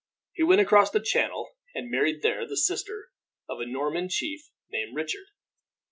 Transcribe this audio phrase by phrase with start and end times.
[0.33, 3.09] He went across the Channel, and married there the sister
[3.47, 5.27] of a Norman chief named Richard.